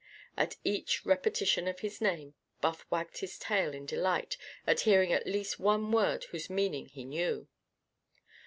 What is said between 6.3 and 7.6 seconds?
whose meaning he knew.